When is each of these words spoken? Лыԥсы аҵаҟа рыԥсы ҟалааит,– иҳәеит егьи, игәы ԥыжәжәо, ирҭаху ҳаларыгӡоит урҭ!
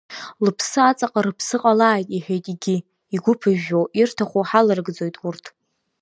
Лыԥсы 0.43 0.79
аҵаҟа 0.81 1.21
рыԥсы 1.25 1.57
ҟалааит,– 1.61 2.07
иҳәеит 2.15 2.45
егьи, 2.51 2.77
игәы 3.15 3.33
ԥыжәжәо, 3.39 3.81
ирҭаху 3.99 4.43
ҳаларыгӡоит 4.49 5.15
урҭ! 5.27 5.43